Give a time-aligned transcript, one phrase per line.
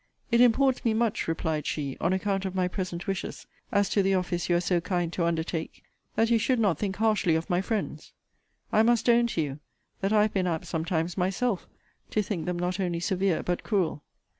[0.31, 4.15] It imports me much, replied she, on account of my present wishes, as to the
[4.15, 5.83] office you are so kind to undertake,
[6.15, 8.11] that you should not think harshly of my friends.
[8.73, 9.59] I must own to you,
[9.99, 11.67] that I have been apt sometimes myself
[12.09, 14.03] to think them not only severe but cruel.